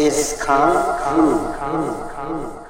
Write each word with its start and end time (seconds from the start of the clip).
This 0.00 0.32
is 0.32 0.42
Kung 0.42 0.72
Fu. 1.04 2.69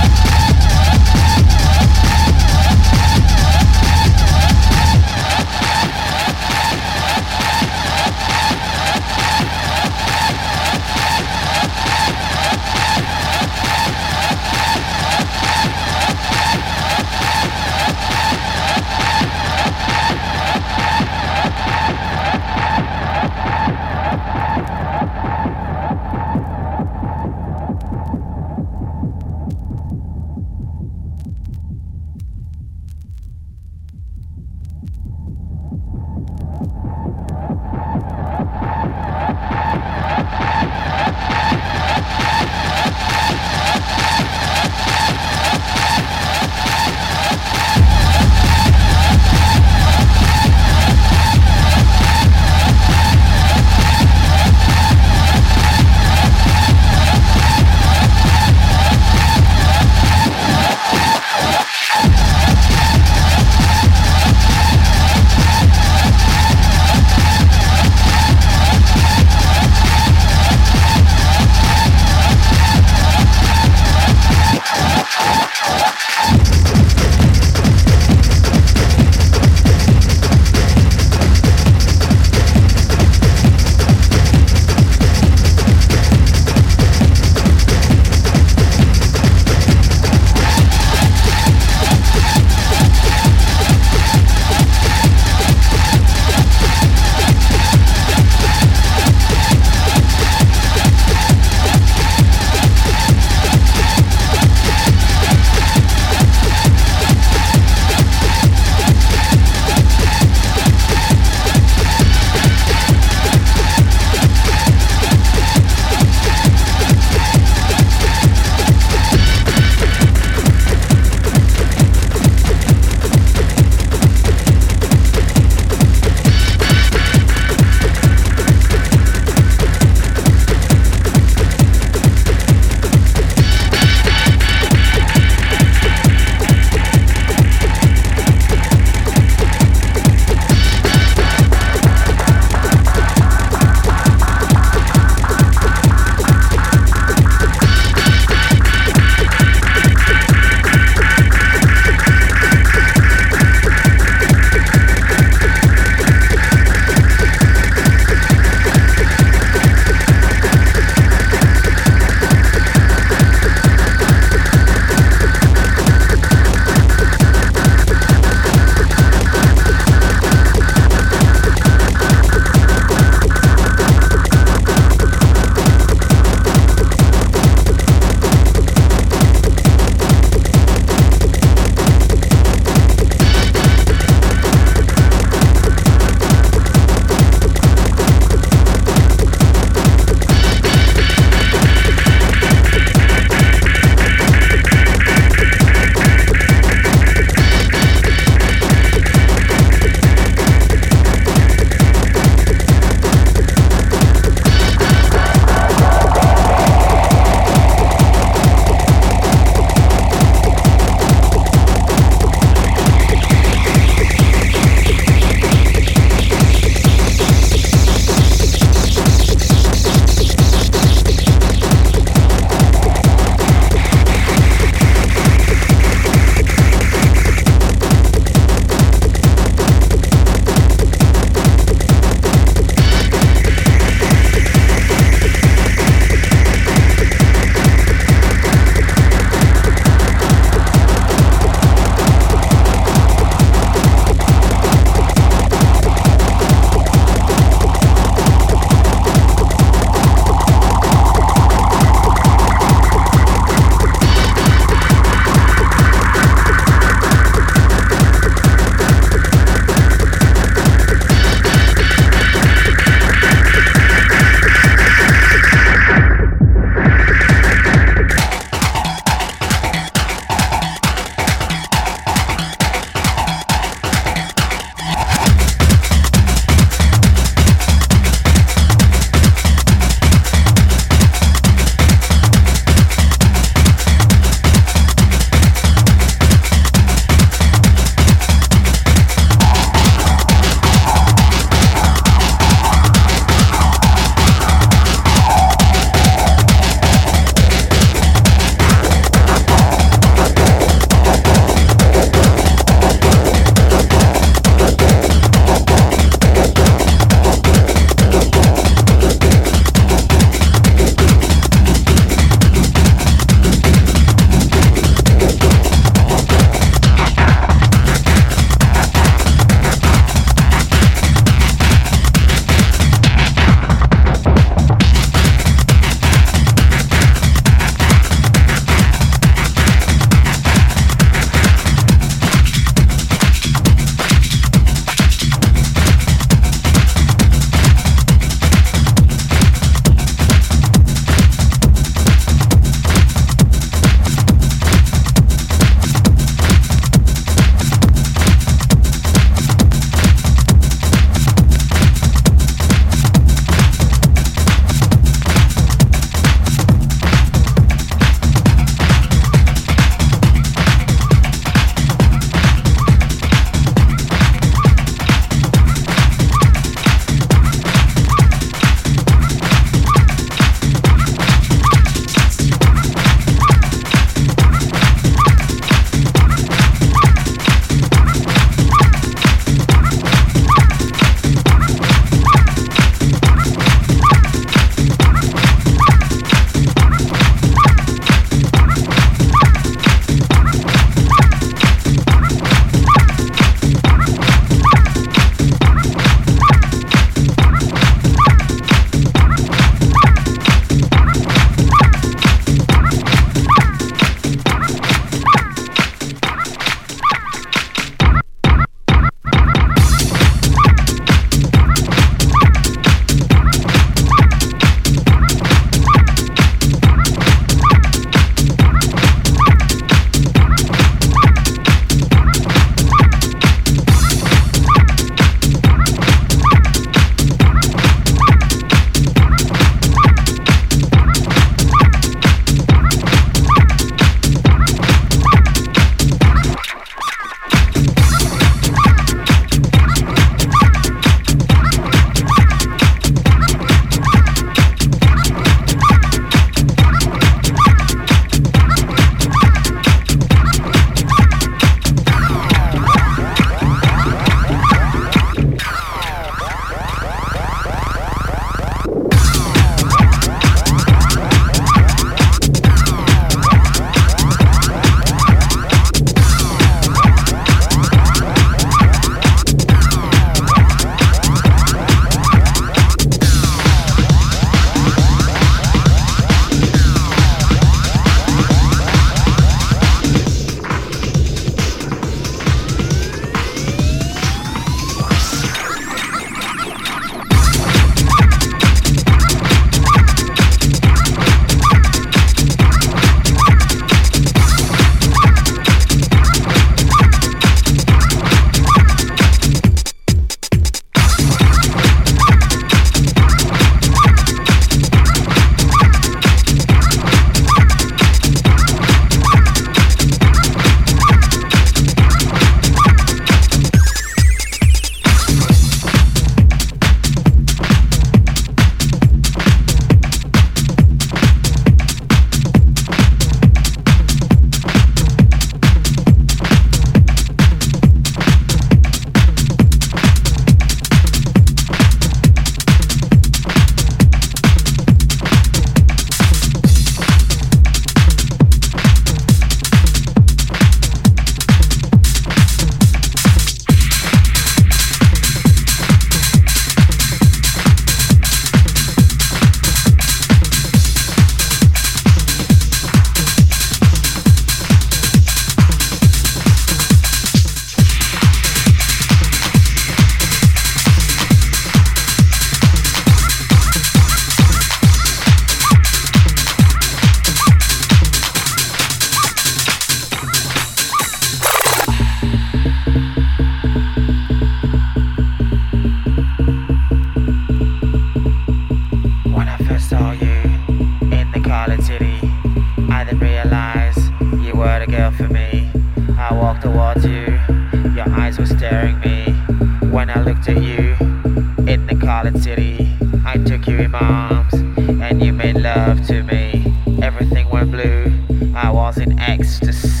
City. 592.29 592.87
I 593.25 593.37
took 593.37 593.65
you 593.65 593.79
in 593.79 593.89
my 593.91 593.99
arms 593.99 594.53
and 594.53 595.23
you 595.23 595.33
made 595.33 595.55
love 595.55 596.05
to 596.05 596.21
me. 596.21 596.71
Everything 597.01 597.49
went 597.49 597.71
blue. 597.71 598.13
I 598.53 598.69
was 598.69 598.99
in 598.99 599.17
ecstasy. 599.17 600.00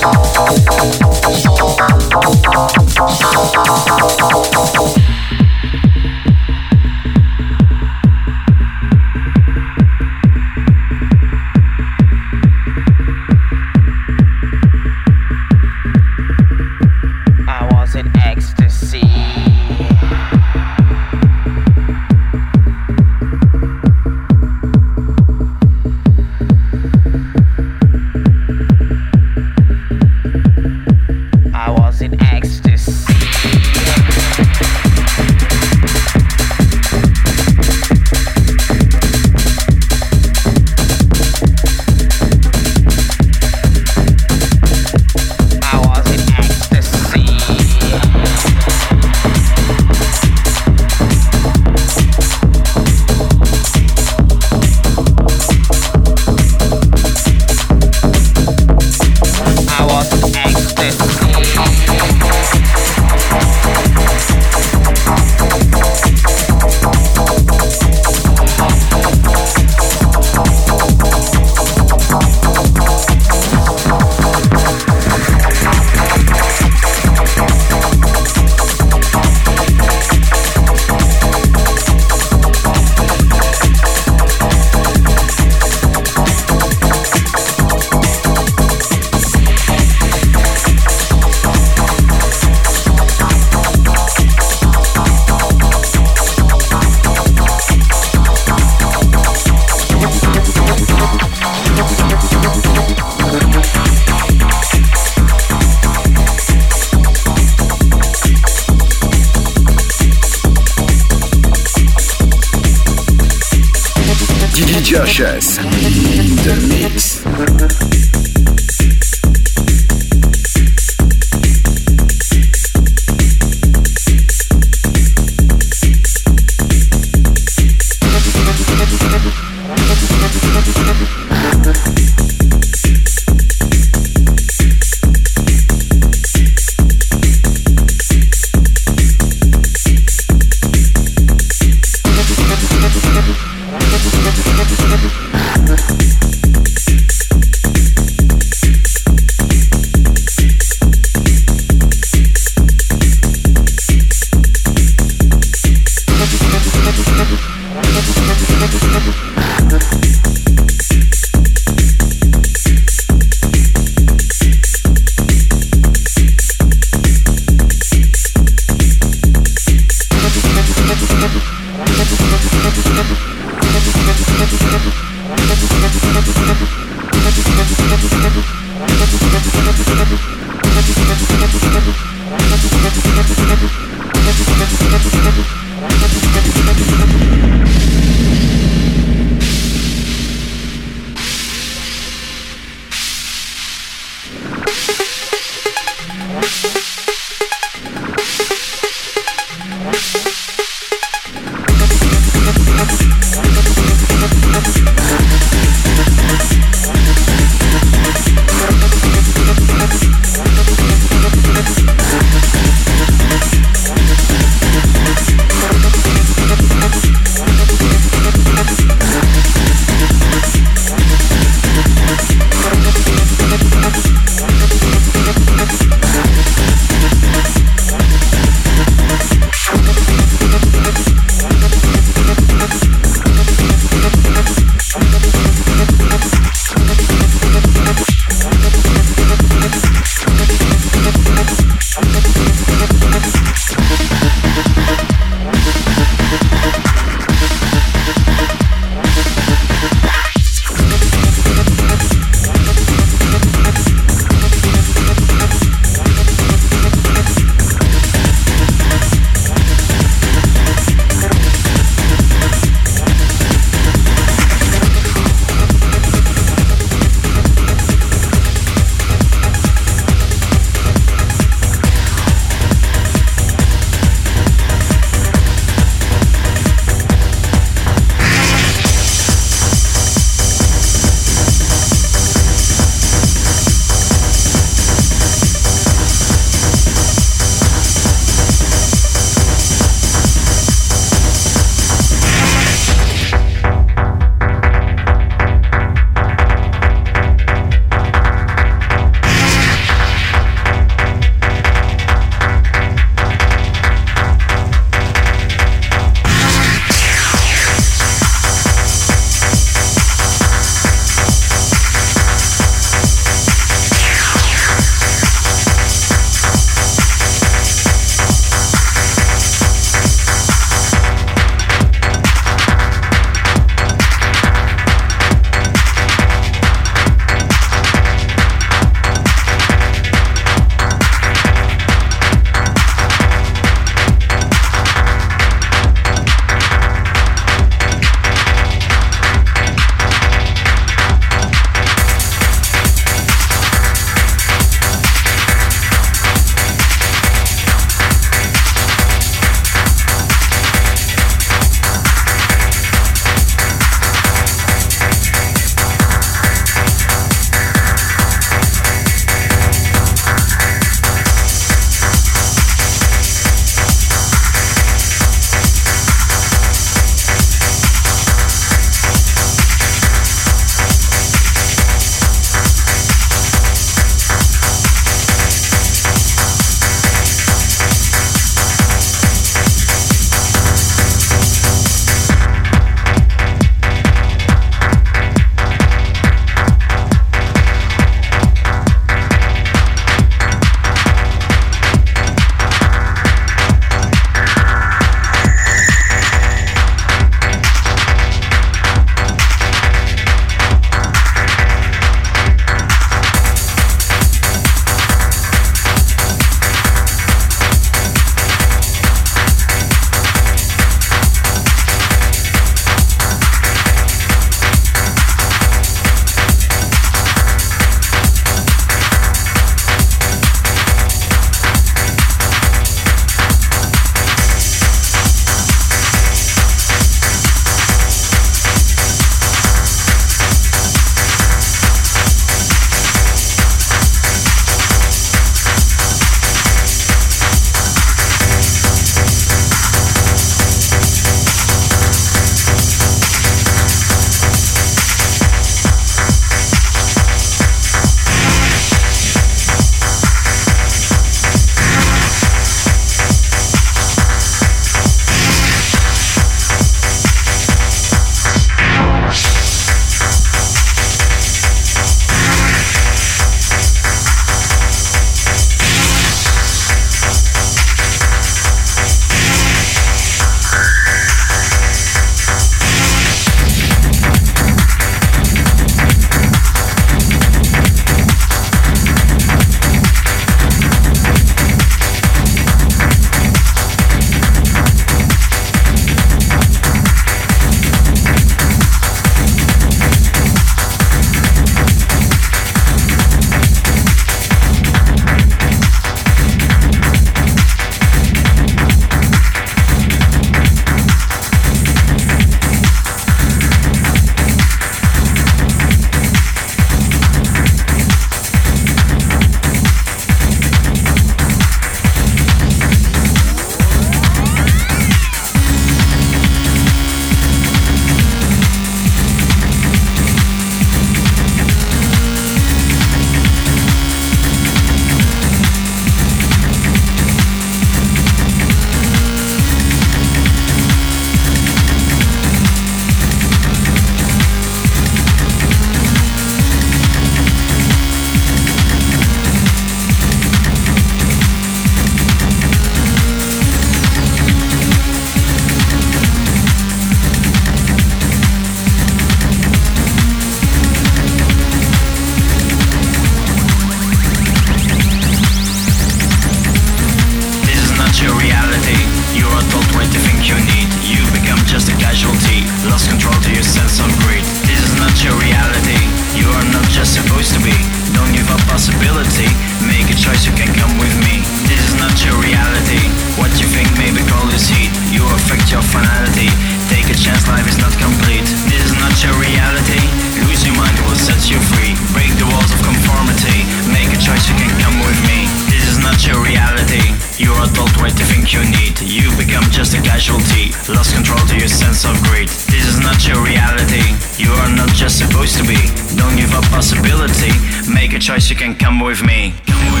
Sense 591.81 592.05
of 592.05 592.15
greed. 592.23 592.49
This 592.69 592.85
is 592.85 592.99
not 592.99 593.17
your 593.27 593.41
reality. 593.41 594.05
You 594.37 594.51
are 594.61 594.71
not 594.75 594.89
just 594.93 595.17
supposed 595.17 595.57
to 595.57 595.63
be. 595.63 595.79
Don't 596.15 596.35
give 596.37 596.53
up 596.53 596.65
possibility. 596.65 597.53
Make 597.89 598.13
a 598.13 598.19
choice, 598.19 598.49
you 598.49 598.55
can 598.55 598.75
come 598.75 598.99
with 598.99 599.21
me. 599.23 599.53
Come 599.65 599.85
with 599.93 600.00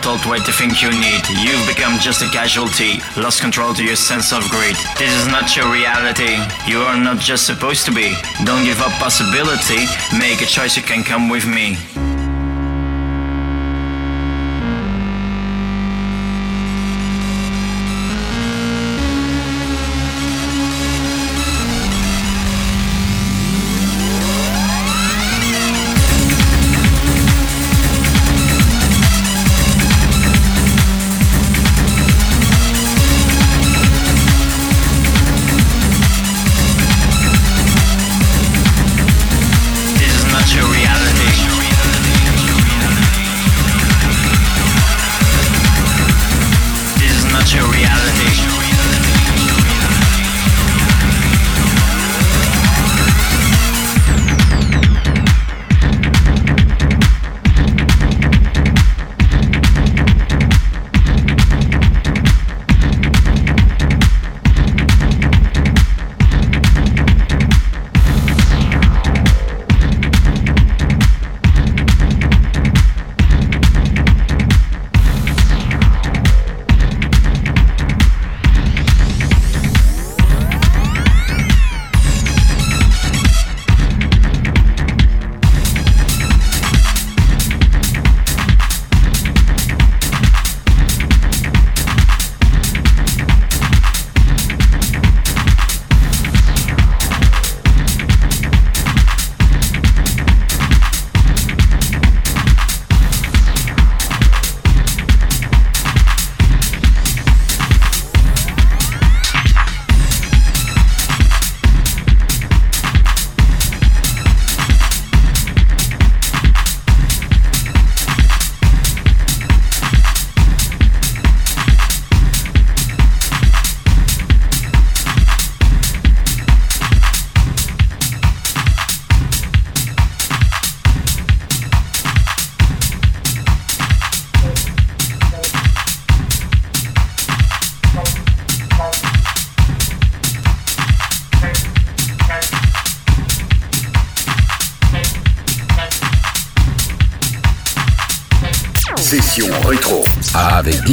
Are 0.00 0.16
told 0.16 0.20
what 0.26 0.46
think 0.46 0.82
you 0.82 0.88
need. 0.88 1.22
You've 1.28 1.66
become 1.66 1.98
just 1.98 2.22
a 2.22 2.28
casualty, 2.30 3.00
lost 3.20 3.42
control 3.42 3.74
to 3.74 3.84
your 3.84 3.96
sense 3.96 4.32
of 4.32 4.42
greed. 4.48 4.76
This 4.96 5.12
is 5.12 5.26
not 5.26 5.54
your 5.54 5.70
reality. 5.70 6.38
You 6.66 6.78
are 6.78 6.98
not 6.98 7.18
just 7.18 7.44
supposed 7.44 7.84
to 7.84 7.92
be. 7.92 8.14
Don't 8.44 8.64
give 8.64 8.80
up 8.80 8.92
possibility. 8.92 9.84
Make 10.18 10.40
a 10.40 10.46
choice, 10.46 10.76
you 10.76 10.82
can 10.82 11.04
come 11.04 11.28
with 11.28 11.46
me. 11.46 11.76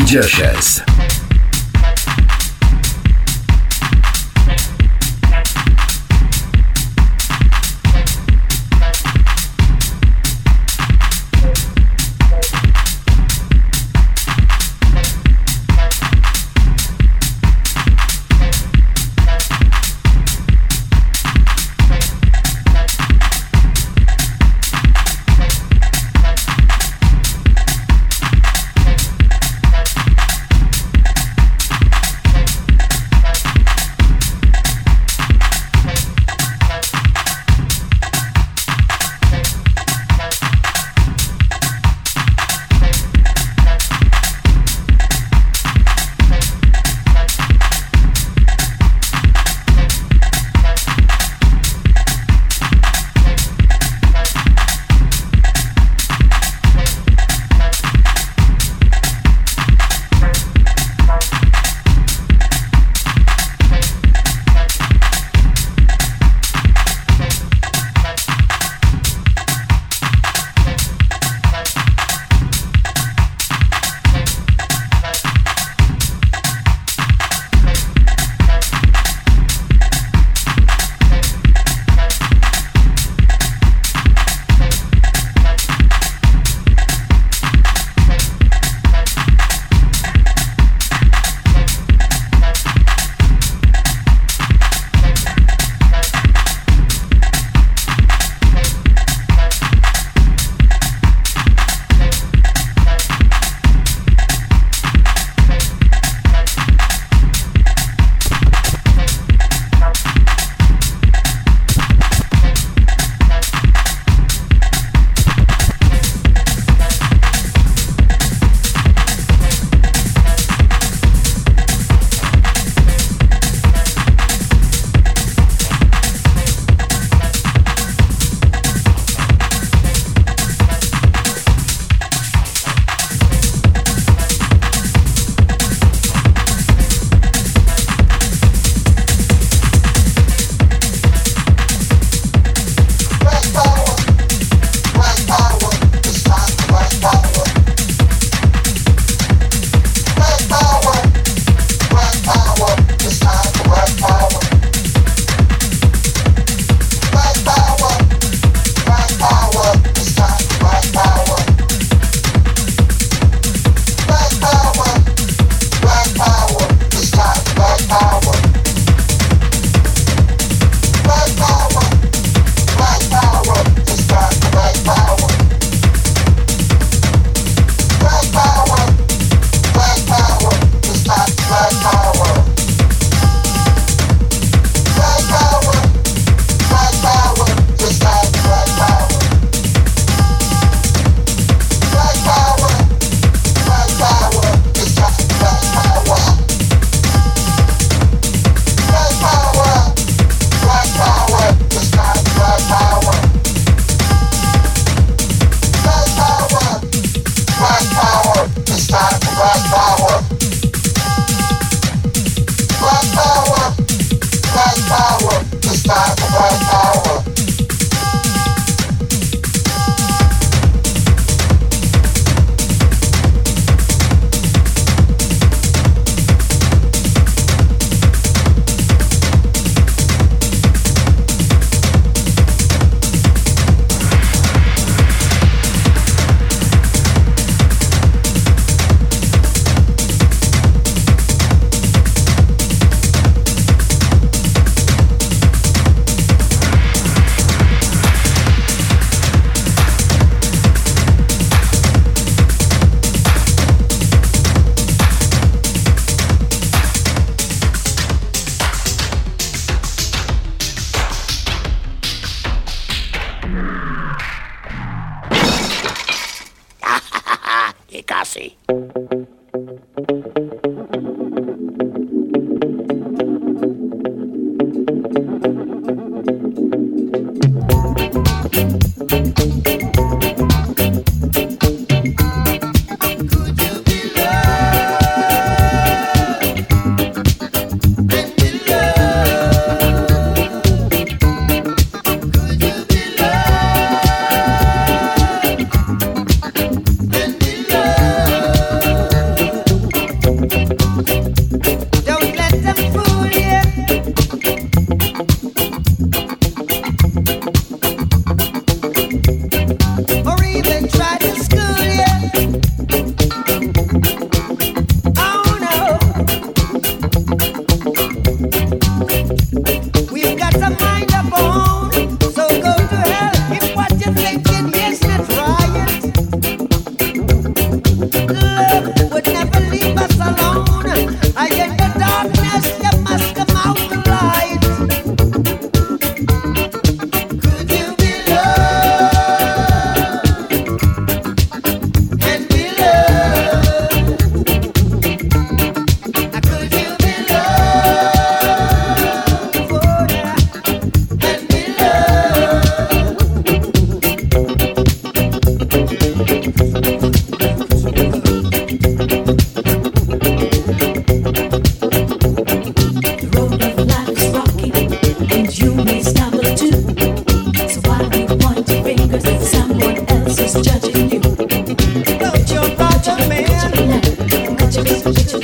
DJHS. 0.08 0.87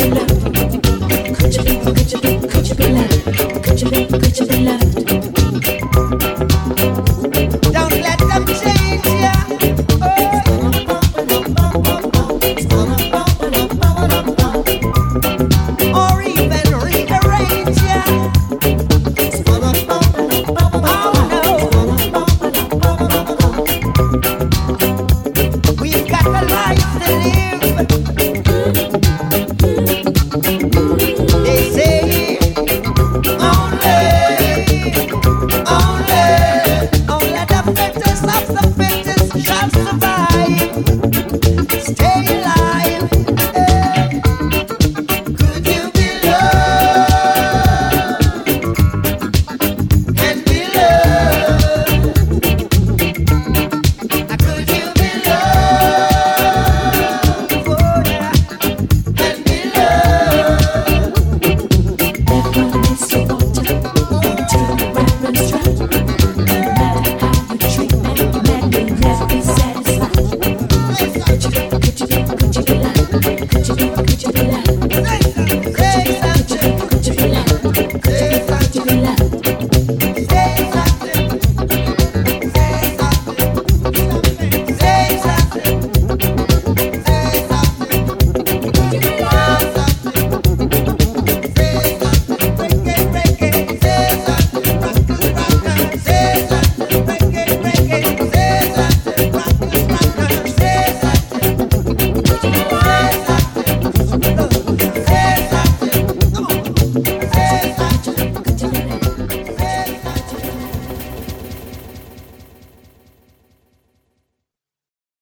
Tequila. 0.04 0.43